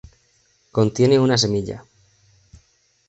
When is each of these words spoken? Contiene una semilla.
Contiene 0.71 1.19
una 1.19 1.37
semilla. 1.37 1.85